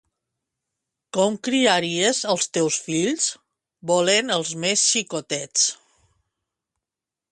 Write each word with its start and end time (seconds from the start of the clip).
—Com 1.17 1.35
criaries 1.47 2.21
els 2.33 2.49
teus 2.59 2.79
fills? 2.85 3.27
—Volent 3.91 4.35
els 4.39 4.55
més 4.65 4.87
xicotets. 4.95 5.69